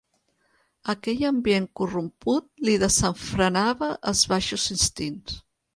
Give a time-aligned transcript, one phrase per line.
[0.93, 5.43] Aquell ambient corromput li desenfrenava els baixos instints.